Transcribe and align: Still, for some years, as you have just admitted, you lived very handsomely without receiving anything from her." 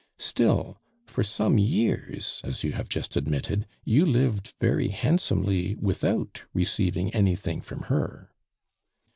Still, 0.17 0.79
for 1.05 1.21
some 1.21 1.59
years, 1.59 2.41
as 2.43 2.63
you 2.63 2.71
have 2.71 2.89
just 2.89 3.15
admitted, 3.15 3.67
you 3.83 4.03
lived 4.03 4.55
very 4.59 4.87
handsomely 4.87 5.75
without 5.75 6.41
receiving 6.55 7.13
anything 7.13 7.61
from 7.61 7.81
her." 7.83 8.31